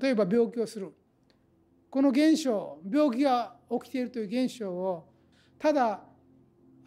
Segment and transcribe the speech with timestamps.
[0.00, 0.92] 例えば病気をする。
[1.90, 5.08] この現象病気が起きているという現象を
[5.58, 6.00] ただ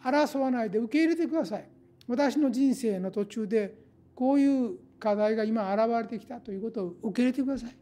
[0.02, 1.68] 争わないで受け入れてください。
[2.06, 3.74] 私の人生の途中で
[4.14, 7.76] こういう課題が今現れてきたということを受け入れてください。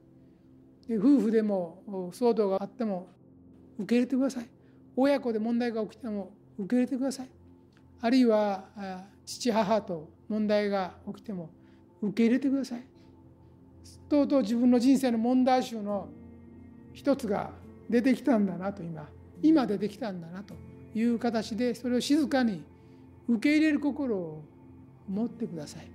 [0.96, 3.08] 夫婦でも騒動があっても
[3.78, 4.48] 受け入れてください。
[4.96, 7.30] 親子で問題が起きても受け入れてください。
[8.00, 8.64] あるいは
[9.24, 11.50] 父母と問題が起きても
[12.02, 12.84] 受け入れてください。
[14.08, 16.08] とうとう自分の人生の問題集の
[16.92, 17.50] 一つが
[17.88, 19.08] 出てきたんだなと今。
[19.42, 20.54] 今出てきたんだなと
[20.94, 22.62] いう形でそれを静かに
[23.28, 24.42] 受け入れる心を
[25.08, 25.90] 持ってください。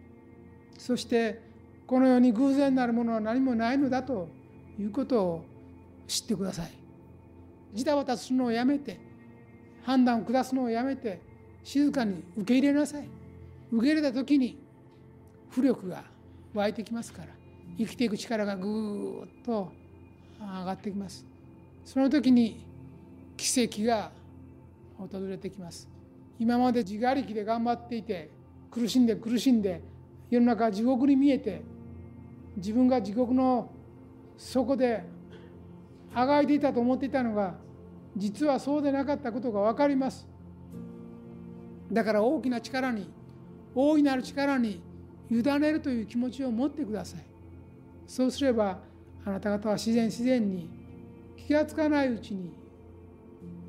[0.77, 1.41] そして
[1.85, 4.29] この世に偶然なるものは何もないのだと
[4.79, 5.45] いうことを
[6.07, 6.71] 知ってください。
[7.73, 8.99] じたばたするのをやめて
[9.83, 11.21] 判断を下すのをやめて
[11.63, 13.07] 静かに受け入れなさい。
[13.71, 14.57] 受け入れた時に
[15.51, 16.03] 浮力が
[16.53, 17.44] 湧いてきますから。
[17.77, 19.71] 生きていく力がぐーっと
[20.39, 21.25] 上がってきます。
[21.83, 22.65] その時に
[23.37, 24.11] 奇跡が
[24.97, 25.89] 訪れてきます。
[26.39, 28.29] 今まで自我力で頑張っていて
[28.71, 29.81] 苦しんで苦しんで
[30.29, 31.61] 世の中地獄に見えて
[32.57, 33.69] 自分が地獄の
[34.37, 35.03] 底で
[36.13, 37.55] あがいていたと思っていたのが
[38.17, 40.27] 実はそうでなかったことが分かります。
[41.91, 43.09] だから大きな力に
[43.75, 44.81] 大いなる力に
[45.29, 47.34] 委ねるという気持ちを持ってください。
[48.07, 48.79] そうすれば
[49.25, 50.69] あなた方は自然自然に
[51.35, 52.53] 気がつかないうちに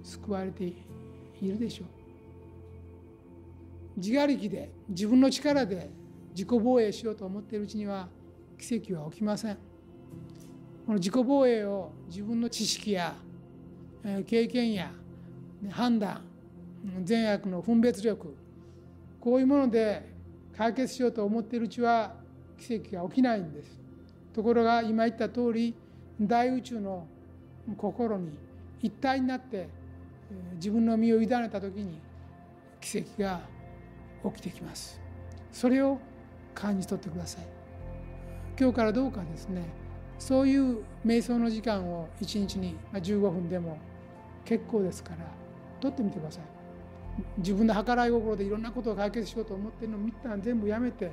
[0.03, 0.75] 救われてい
[1.43, 1.89] るでしょう。
[3.98, 5.91] 自我力で自分の力で
[6.31, 8.09] 自己防衛しようと思っているうちには
[8.59, 9.55] 奇跡は起きません。
[10.87, 13.17] この自己防衛を自分の知識や
[14.27, 14.93] 経験や
[15.71, 16.21] 判断
[17.03, 18.37] 善悪の分別力
[19.19, 20.15] こういうもので
[20.56, 22.15] 解決しようと思っているうちは
[22.59, 23.86] 奇跡が起きないんです。
[24.37, 25.75] ところが今言った通り
[26.21, 27.06] 大宇宙の
[27.78, 28.37] 心に
[28.83, 29.66] 一体になって
[30.56, 31.99] 自分の身を委ねた時に
[32.78, 33.41] 奇跡が
[34.22, 35.00] 起きてきます。
[35.50, 35.99] それを
[36.55, 37.47] 感じ取ってください。
[38.60, 39.62] 今日からどうかですね。
[40.19, 43.78] そういう瞑想の時間を1日に15分でも
[44.44, 45.16] 結構ですから
[45.81, 46.44] 取ってみてください。
[47.39, 51.10] 自分の計らい心でいろんなことを解決しようと思ってるのを一旦全部やめて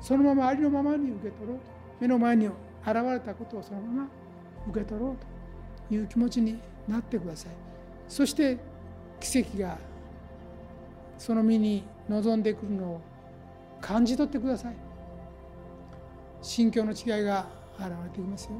[0.00, 1.76] そのままありのままに受け取ろうと。
[1.98, 2.46] 目の前に
[2.82, 4.08] 現れたことをそのまま
[4.68, 5.16] 受け取ろう
[5.88, 7.52] という気持ちになってください。
[8.08, 8.58] そして
[9.20, 9.78] 奇跡が
[11.18, 13.00] その身に望んでくるのを
[13.80, 14.76] 感じ取ってください。
[16.42, 17.46] 心境の違いが
[17.78, 18.52] 現れてきますよ。